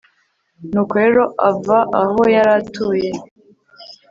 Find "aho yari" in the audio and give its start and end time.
2.01-2.51